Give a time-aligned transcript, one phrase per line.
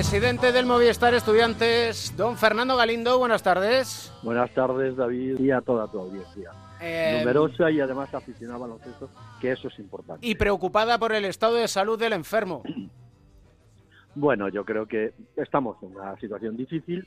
[0.00, 4.10] Presidente del Movistar Estudiantes, don Fernando Galindo, buenas tardes.
[4.22, 6.52] Buenas tardes, David, y a toda tu audiencia.
[6.80, 9.10] Eh, Numerosa y además aficionada baloncesto,
[9.42, 10.26] que eso es importante.
[10.26, 12.62] Y preocupada por el estado de salud del enfermo.
[14.14, 17.06] Bueno, yo creo que estamos en una situación difícil,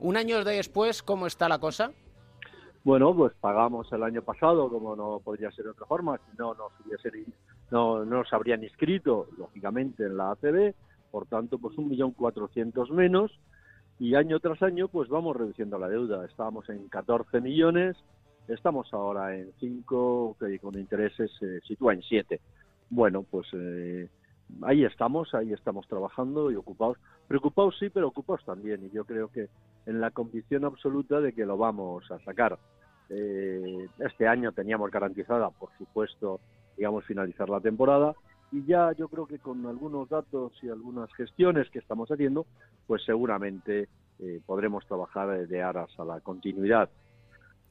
[0.00, 1.92] Un año después, ¿cómo está la cosa?
[2.82, 6.54] Bueno, pues pagamos el año pasado, como no podría ser de otra forma, si no
[6.54, 7.12] nos, hubiese,
[7.70, 10.74] no, no nos habrían inscrito, lógicamente, en la ACB,
[11.12, 13.30] por tanto, pues un millón cuatrocientos menos,
[13.98, 16.24] y año tras año, pues vamos reduciendo la deuda.
[16.24, 17.96] Estábamos en 14 millones,
[18.46, 22.40] estamos ahora en 5, que con intereses se sitúa en 7.
[22.90, 24.08] Bueno, pues eh,
[24.62, 26.98] ahí estamos, ahí estamos trabajando y ocupados.
[27.26, 29.48] Preocupados sí, pero ocupados también, y yo creo que
[29.86, 32.58] en la convicción absoluta de que lo vamos a sacar.
[33.10, 36.40] Eh, este año teníamos garantizada, por supuesto,
[36.76, 38.14] digamos, finalizar la temporada
[38.52, 42.46] y ya yo creo que con algunos datos y algunas gestiones que estamos haciendo,
[42.86, 46.88] pues seguramente eh, podremos trabajar de aras a la continuidad.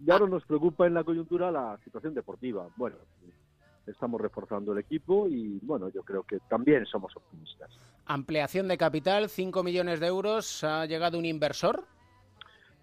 [0.05, 2.67] Y ahora nos preocupa en la coyuntura la situación deportiva.
[2.75, 2.97] Bueno,
[3.87, 7.69] estamos reforzando el equipo y bueno, yo creo que también somos optimistas.
[8.05, 10.63] Ampliación de capital, 5 millones de euros.
[10.63, 11.85] ¿Ha llegado un inversor?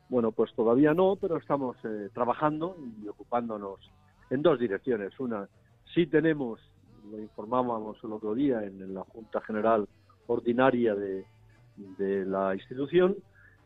[0.09, 3.81] Bueno, pues todavía no, pero estamos eh, trabajando y ocupándonos
[4.31, 5.19] en dos direcciones.
[5.19, 5.49] Una,
[5.95, 6.61] sí tenemos,
[7.11, 9.87] lo informábamos el otro día en, la Junta General
[10.27, 11.25] Ordinaria de,
[12.27, 13.17] la institución,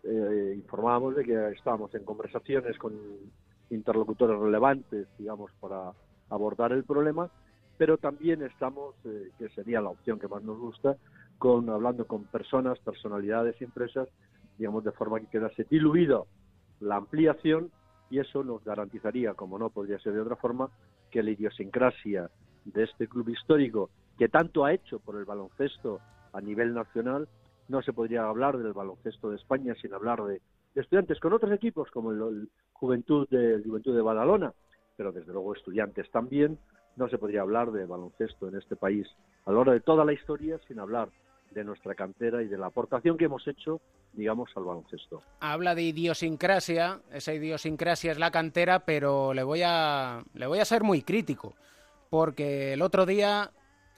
[0.03, 2.95] eh, informábamos de que estábamos en conversaciones con
[3.71, 5.93] interlocutores relevantes, digamos, para
[6.31, 7.31] abordar el problema,
[7.77, 10.97] pero también estamos, eh, que sería la opción que más nos gusta,
[11.39, 14.09] con hablando con personas, personalidades empresas
[14.59, 16.27] digamos, de forma que quedase diluido
[16.81, 17.71] la ampliación
[18.11, 20.69] y eso nos garantizaría, como no podría ser de otra forma,
[21.11, 22.29] que la idiosincrasia
[22.73, 26.01] de este club histórico, que tanto ha hecho por el baloncesto
[26.33, 27.29] a nivel nacional,
[27.69, 30.41] no se podría hablar del baloncesto de España sin hablar de,
[30.75, 34.53] estudiantes con otros equipos como el, Juventud de Juventud de Badalona,
[34.97, 36.59] pero desde luego estudiantes también,
[36.97, 39.07] no se podría hablar de baloncesto en este país
[39.47, 41.09] a lo largo de toda la historia sin hablar
[41.51, 43.81] de nuestra cantera y de la aportación que hemos hecho,
[44.13, 45.23] digamos, al baloncesto.
[45.41, 50.65] Habla de idiosincrasia, esa idiosincrasia es la cantera, pero le voy a, le voy a
[50.65, 51.55] ser muy crítico,
[52.11, 53.51] porque el otro día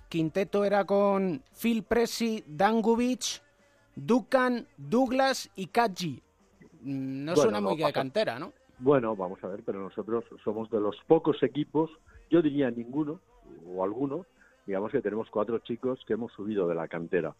[0.08, 3.42] quinteto era con Phil Presi, Dangubic,
[3.94, 6.22] Dukan, Douglas y Kaji.
[6.82, 8.52] Mm, no suena muy de cantera, ¿no?
[8.78, 11.90] Bueno, vamos a ver, pero nosotros somos de los pocos equipos,
[12.30, 13.20] yo diría ninguno
[13.66, 14.24] o alguno,
[14.66, 17.34] digamos que tenemos cuatro chicos que hemos subido de la cantera.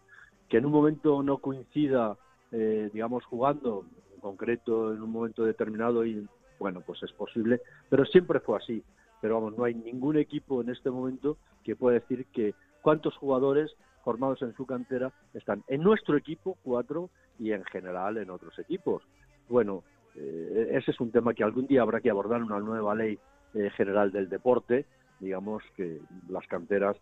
[0.47, 2.15] Que en un momento no coincida,
[2.51, 6.27] eh, digamos, jugando, en concreto en un momento determinado, y
[6.59, 8.83] bueno, pues es posible, pero siempre fue así.
[9.21, 13.71] Pero vamos, no hay ningún equipo en este momento que pueda decir que cuántos jugadores
[14.03, 17.09] formados en su cantera están en nuestro equipo, cuatro,
[17.39, 19.03] y en general en otros equipos.
[19.49, 19.83] Bueno,
[20.15, 23.17] eh, ese es un tema que algún día habrá que abordar en una nueva ley
[23.53, 24.85] eh, general del deporte,
[25.19, 25.99] digamos que
[26.29, 26.97] las canteras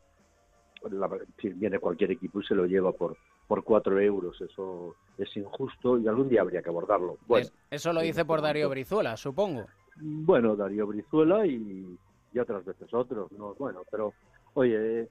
[1.41, 3.18] si viene cualquier equipo y se lo lleva por
[3.50, 4.40] por cuatro euros.
[4.40, 7.18] Eso es injusto y algún día habría que abordarlo.
[7.28, 9.66] Bueno, eso lo dice por Darío Brizuela, supongo.
[9.97, 11.97] Bueno, Darío Brizuela y,
[12.34, 13.31] y otras veces otros.
[13.31, 14.13] no Bueno, pero
[14.53, 15.09] oye,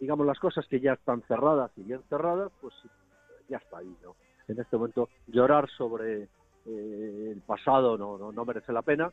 [0.00, 2.74] digamos las cosas que ya están cerradas y bien cerradas, pues
[3.48, 4.16] ya está ahí, ¿no?
[4.48, 6.28] En este momento llorar sobre
[6.66, 9.12] eh, el pasado no, no, no merece la pena.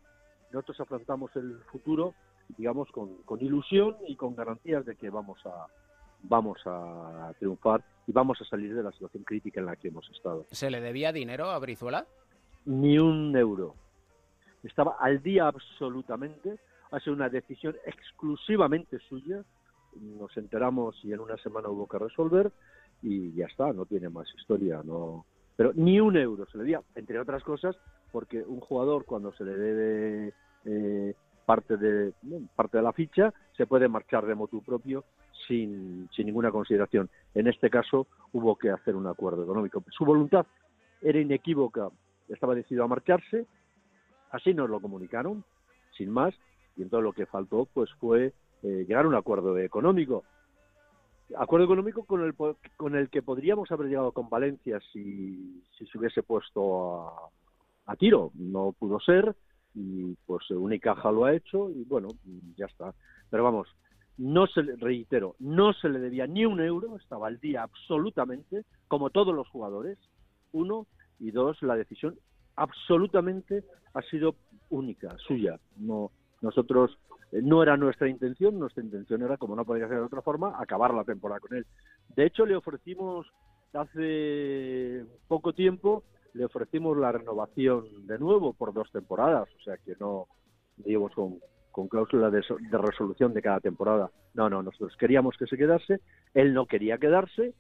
[0.52, 2.14] Nosotros afrontamos el futuro
[2.58, 5.68] digamos, con, con ilusión y con garantías de que vamos a,
[6.24, 10.10] vamos a triunfar y vamos a salir de la situación crítica en la que hemos
[10.10, 10.46] estado.
[10.52, 12.06] ¿Se le debía dinero a Brizuela?
[12.66, 13.76] Ni un euro.
[14.64, 16.60] Estaba al día absolutamente.
[16.92, 19.44] Ha sido una decisión exclusivamente suya.
[19.96, 22.52] Nos enteramos y en una semana hubo que resolver
[23.02, 24.82] y ya está, no tiene más historia.
[24.84, 27.76] no Pero ni un euro se le debía, entre otras cosas,
[28.12, 30.34] porque un jugador cuando se le debe
[30.66, 31.16] eh,
[31.46, 32.14] parte de,
[32.56, 35.04] parte de la ficha, se puede marchar de motu propio
[35.48, 37.10] sin, sin ninguna consideración.
[37.34, 39.84] En este caso hubo que hacer un acuerdo económico.
[39.90, 40.46] Su voluntad
[41.02, 41.90] era inequívoca,
[42.30, 43.46] estaba decidido a marcharse,
[44.32, 45.44] así nos lo comunicaron,
[45.98, 46.34] sin más,
[46.76, 48.34] y entonces lo que faltó pues fue
[48.64, 50.24] eh, llegar a un acuerdo económico.
[51.38, 52.34] Acuerdo económico con el,
[52.76, 57.30] con el que podríamos haber llegado con Valencia si, si se hubiese puesto a,
[57.86, 58.32] a tiro.
[58.36, 59.34] No pudo ser,
[59.74, 62.10] y pues Unicaja lo ha hecho y bueno,
[62.58, 62.94] ya está.
[63.30, 63.68] Pero vamos,
[64.18, 68.66] no se le, reitero, no se le debía ni un euro, estaba al día absolutamente,
[68.88, 69.98] como todos los jugadores,
[70.52, 70.88] uno,
[71.20, 72.18] y dos, la decisión
[72.56, 73.64] absolutamente
[73.94, 74.36] ha sido
[74.70, 75.60] única, suya.
[75.78, 76.98] No, nosotros
[77.32, 80.60] eh, no era nuestra intención, nuestra intención era, como no podía ser de otra forma,
[80.60, 81.66] acabar la temporada con él.
[82.16, 83.28] De hecho, le ofrecimos
[83.74, 86.04] hace poco tiempo,
[86.34, 90.28] le ofrecimos la renovación de nuevo por dos temporadas, o sea que no,
[90.78, 91.40] digamos, con,
[91.72, 94.12] con cláusula de, de, resolución de cada temporada.
[94.34, 96.00] No, no, nosotros queríamos que se quedase,
[96.34, 97.54] él no quería quedarse,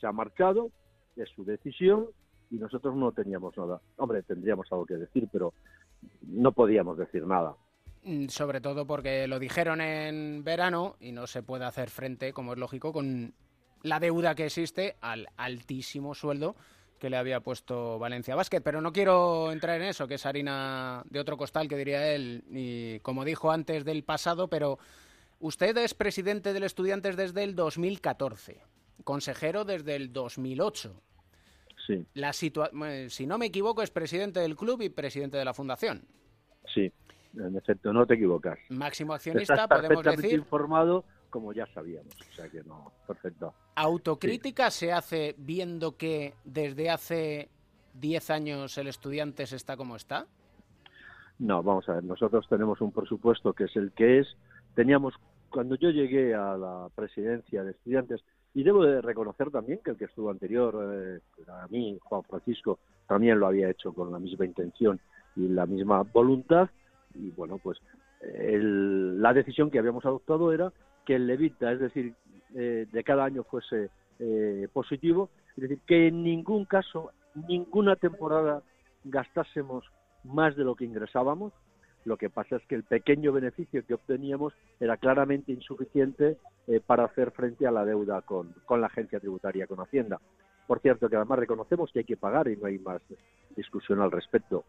[0.00, 0.70] se ha marchado,
[1.16, 2.06] es su decisión
[2.50, 3.80] y nosotros no teníamos nada.
[3.96, 5.52] Hombre, tendríamos algo que decir, pero
[6.22, 7.54] no podíamos decir nada.
[8.04, 12.52] Mm, sobre todo porque lo dijeron en verano y no se puede hacer frente, como
[12.52, 13.34] es lógico, con
[13.82, 16.56] la deuda que existe al altísimo sueldo
[16.98, 18.60] que le había puesto Valencia Basket.
[18.60, 22.44] Pero no quiero entrar en eso, que es harina de otro costal, que diría él,
[22.50, 24.78] y como dijo antes del pasado, pero
[25.40, 28.62] usted es presidente del Estudiantes desde el 2014,
[29.04, 31.02] consejero desde el 2008.
[31.86, 32.06] Sí.
[32.14, 32.52] La si
[33.26, 36.06] no me equivoco, es presidente del club y presidente de la fundación.
[36.72, 36.92] Sí,
[37.36, 38.58] en efecto, no te equivocas.
[38.70, 40.34] Máximo accionista, podemos decir.
[40.34, 42.14] informado como ya sabíamos.
[42.30, 43.54] O sea que no, perfecto.
[43.74, 47.48] ¿Autocrítica se hace viendo que desde hace
[47.94, 50.26] 10 años el estudiante está como está?
[51.38, 54.28] No, vamos a ver, nosotros tenemos un presupuesto que es el que es.
[54.74, 55.14] Teníamos,
[55.50, 58.22] cuando yo llegué a la presidencia de estudiantes,
[58.54, 62.78] y debo de reconocer también que el que estuvo anterior, eh, a mí, Juan Francisco,
[63.08, 65.00] también lo había hecho con la misma intención
[65.36, 66.68] y la misma voluntad.
[67.14, 67.78] Y bueno, pues
[68.20, 70.72] la decisión que habíamos adoptado era
[71.04, 72.14] que el levita, es decir,
[72.54, 77.10] eh, de cada año fuese eh, positivo, es decir, que en ningún caso,
[77.48, 78.62] ninguna temporada
[79.04, 79.84] gastásemos
[80.24, 81.52] más de lo que ingresábamos.
[82.04, 86.36] Lo que pasa es que el pequeño beneficio que obteníamos era claramente insuficiente
[86.66, 90.20] eh, para hacer frente a la deuda con, con la agencia tributaria, con Hacienda.
[90.66, 93.02] Por cierto, que además reconocemos que hay que pagar y no hay más
[93.56, 94.64] discusión al respecto.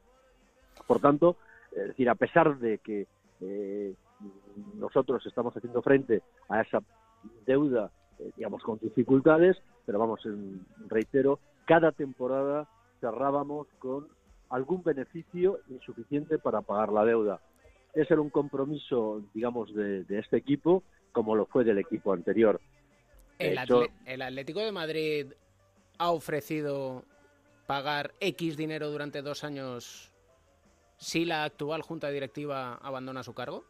[0.88, 1.38] Por tanto,
[1.76, 3.08] es decir, a pesar de que
[3.42, 3.94] eh,
[4.76, 6.80] nosotros estamos haciendo frente a esa
[7.46, 10.22] deuda, eh, digamos, con dificultades, pero vamos,
[10.88, 12.68] reitero, cada temporada
[13.00, 14.08] cerrábamos con
[14.50, 17.42] algún beneficio insuficiente para pagar la deuda.
[17.94, 22.60] Ese era un compromiso, digamos, de, este equipo, como lo fue del equipo anterior.
[23.40, 23.58] El,
[24.06, 25.34] el Atlético de Madrid
[25.98, 27.04] ha ofrecido
[27.68, 30.13] pagar X dinero durante dos años
[31.04, 33.66] si la actual junta directiva abandona su cargo?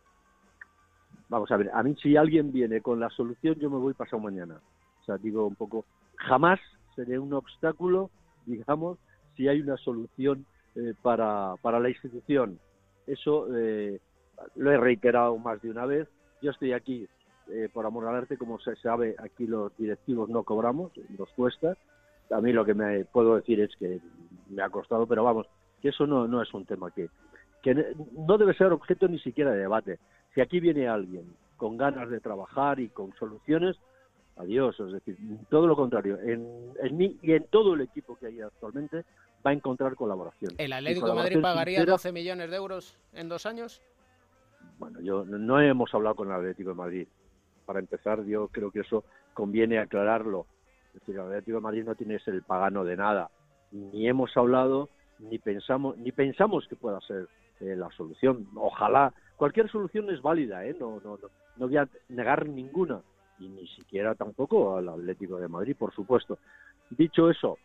[1.30, 4.22] Vamos a ver, a mí si alguien viene con la solución, yo me voy pasado
[4.22, 4.62] mañana.
[5.02, 5.84] O sea, digo un poco,
[6.16, 6.60] jamás
[6.96, 8.12] seré un obstáculo,
[8.46, 9.00] digamos,
[9.36, 10.46] si hay una solución
[10.76, 12.60] eh, para, para la institución.
[13.08, 14.00] Eso eh,
[14.56, 16.08] lo he reiterado más de una vez.
[16.42, 17.08] Yo estoy aquí
[17.48, 21.76] eh, por amor al arte, como se sabe, aquí los directivos no cobramos, nos cuesta.
[22.30, 24.00] A mí lo que me puedo decir es que
[24.50, 25.48] me ha costado, pero vamos,
[25.84, 27.10] que eso no, no es un tema que,
[27.62, 30.00] que no debe ser objeto ni siquiera de debate.
[30.34, 33.76] Si aquí viene alguien con ganas de trabajar y con soluciones,
[34.38, 35.18] adiós, es decir,
[35.50, 39.04] todo lo contrario, en, en mí y en todo el equipo que hay actualmente
[39.46, 40.54] va a encontrar colaboración.
[40.58, 43.82] ¿El Atlético de Madrid pagaría 12 millones de euros en dos años?
[44.80, 47.08] Bueno, yo no hemos hablado con el Atlético de Madrid.
[47.66, 49.04] Para empezar, yo creo que eso
[49.34, 50.46] conviene aclararlo.
[50.94, 53.30] Es decir, el Atlético de Madrid no tiene que ser el pagano de nada.
[53.74, 54.88] Ni hemos hablado
[55.30, 57.28] ni pensamos ni pensamos que pueda ser
[57.60, 58.48] eh, la solución.
[58.56, 60.76] Ojalá cualquier solución es válida, ¿eh?
[60.80, 63.02] no, no, no, no voy a negar ninguna
[63.40, 66.38] y ni siquiera tampoco al Atlético de Madrid, por supuesto.
[66.90, 67.58] Dicho eso,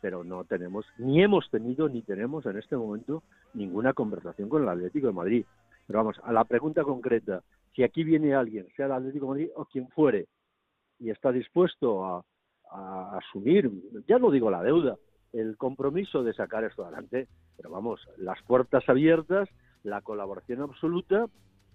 [0.00, 3.22] pero no tenemos, ni hemos tenido, ni tenemos en este momento
[3.54, 5.46] ninguna conversación con el Atlético de Madrid.
[5.86, 7.42] Pero vamos, a la pregunta concreta,
[7.74, 10.26] si aquí viene alguien, sea el Atlético de Madrid o quien fuere,
[10.98, 12.24] y está dispuesto a,
[12.70, 13.70] a asumir,
[14.06, 14.96] ya no digo la deuda,
[15.34, 17.28] el compromiso de sacar esto adelante.
[17.56, 19.48] Pero vamos, las puertas abiertas,
[19.82, 21.26] la colaboración absoluta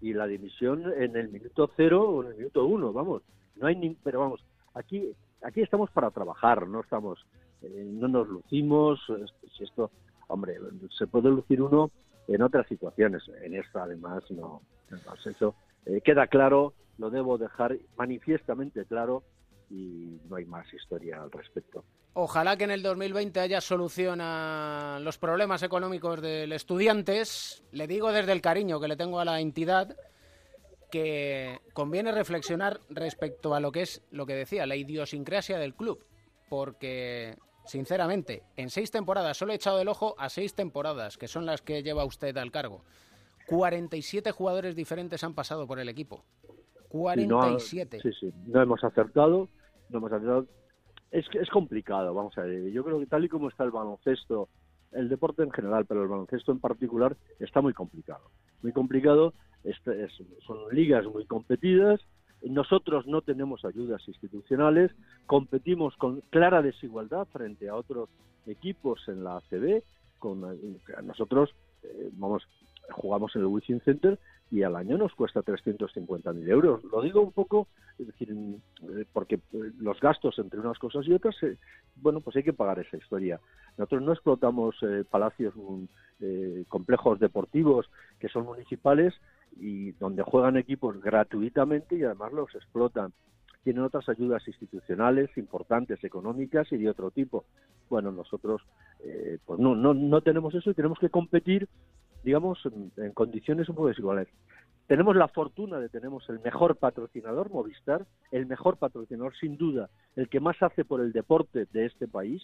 [0.02, 3.22] y la dimisión en el minuto cero o en el minuto uno, vamos.
[3.56, 7.26] No hay ni, pero vamos, aquí aquí estamos para trabajar, no estamos,
[7.62, 9.00] eh, no nos lucimos,
[9.56, 9.92] si esto,
[10.28, 10.58] hombre,
[10.98, 11.92] se puede lucir uno
[12.28, 14.62] en otras situaciones, en esta además no,
[15.26, 19.24] eso eh, queda claro, lo debo dejar manifiestamente claro
[19.70, 21.84] y no hay más historia al respecto.
[22.22, 27.64] Ojalá que en el 2020 haya solución a los problemas económicos del estudiantes.
[27.72, 29.96] Le digo desde el cariño que le tengo a la entidad
[30.92, 36.04] que conviene reflexionar respecto a lo que es lo que decía, la idiosincrasia del club.
[36.50, 41.46] Porque, sinceramente, en seis temporadas, solo he echado el ojo a seis temporadas, que son
[41.46, 42.84] las que lleva usted al cargo.
[43.48, 46.26] 47 jugadores diferentes han pasado por el equipo.
[46.90, 48.02] 47.
[48.02, 49.48] sí, sí, no hemos acertado,
[49.88, 50.48] no hemos acertado.
[51.12, 52.72] Es, es complicado, vamos a ver.
[52.72, 54.50] Yo creo que tal y como está el baloncesto,
[54.92, 58.30] el deporte en general, pero el baloncesto en particular, está muy complicado.
[58.62, 59.34] Muy complicado,
[60.46, 62.02] son ligas muy competidas,
[62.42, 64.92] nosotros no tenemos ayudas institucionales,
[65.26, 68.10] competimos con clara desigualdad frente a otros
[68.48, 69.84] equipos en la ACB.
[70.20, 70.42] Con,
[71.04, 72.44] nosotros, eh, vamos,
[72.92, 74.20] jugamos en el Wizzing Center
[74.52, 76.84] y al año nos cuesta 350.000 euros.
[76.86, 77.68] Lo digo un poco,
[78.00, 81.36] eh, porque eh, los gastos entre unas cosas y otras,
[81.96, 83.40] bueno, pues hay que pagar esa historia.
[83.78, 84.76] Nosotros no explotamos
[85.10, 87.90] palacios, mm, complejos deportivos
[88.20, 89.14] que son municipales
[89.58, 93.14] y donde juegan equipos gratuitamente y además los explotan.
[93.64, 97.46] Tienen otras ayudas institucionales importantes, económicas y de otro tipo.
[97.90, 98.62] Bueno, nosotros
[99.04, 101.68] eh, pues no, no, no tenemos eso y tenemos que competir,
[102.24, 102.60] digamos,
[102.98, 104.28] en, condiciones un poco desiguales.
[104.88, 110.30] Tenemos la fortuna de tenemos el mejor patrocinador, Movistar, el mejor patrocinador sin duda, el
[110.30, 112.44] que más hace por el deporte de este país,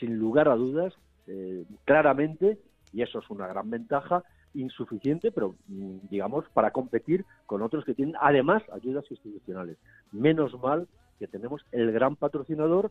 [0.00, 0.92] sin lugar a dudas,
[1.28, 2.58] eh, claramente,
[2.92, 7.94] y eso es una gran ventaja, insuficiente, pero mm, digamos, para competir con otros que
[7.94, 9.78] tienen además ayudas institucionales.
[10.12, 10.88] Menos mal
[11.18, 12.90] que tenemos el gran patrocinador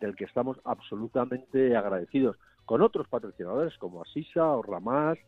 [0.00, 5.18] del que estamos absolutamente agradecidos, con otros patrocinadores como Asisa o Ramás,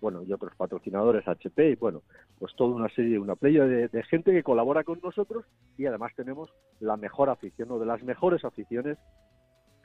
[0.00, 2.02] bueno, y otros patrocinadores HP, y bueno,
[2.38, 5.44] pues toda una serie, una playa de, gente que colabora con nosotros
[5.76, 6.50] y además tenemos
[6.80, 8.98] la mejor afición, o de las mejores aficiones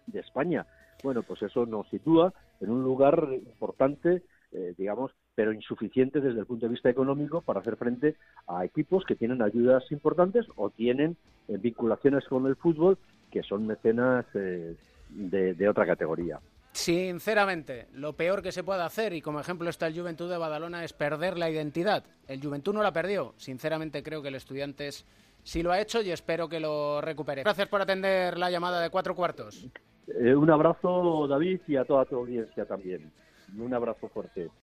[0.07, 0.65] de España.
[1.03, 4.23] Bueno, pues eso nos sitúa en un lugar importante
[4.55, 9.03] eh, digamos, pero insuficiente desde el punto de vista económico para hacer frente a equipos
[9.03, 12.99] que tienen ayudas importantes o tienen eh, vinculaciones con el fútbol
[13.31, 14.75] que son mecenas eh,
[15.09, 16.39] de, otra categoría.
[16.73, 20.83] Sinceramente, lo peor que se puede hacer, y como ejemplo está el Juventud de Badalona,
[20.83, 22.03] es perder la identidad.
[22.27, 23.35] El Juventud no la perdió.
[23.37, 25.05] Sinceramente creo que el Estudiantes
[25.43, 27.43] sí lo ha hecho y espero que lo recupere.
[27.43, 29.67] Gracias por atender la llamada de cuatro cuartos.
[30.07, 33.11] un abrazo, David, y a toda tu audiencia también.
[33.55, 34.49] Un abrazo fuerte.